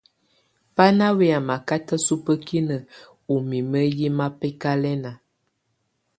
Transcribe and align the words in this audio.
Bá 0.75 0.85
ná 0.97 1.07
wɛ́yá 1.17 1.39
mákátá 1.47 1.95
súbǝ́kinǝ́ 2.05 2.87
ú 3.31 3.35
mimǝ́ 3.49 3.85
yɛ́ 3.97 4.11
mábɛ́kálɛ́na. 4.17 5.11